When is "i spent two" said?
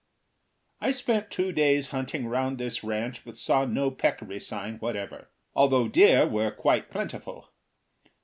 0.79-1.51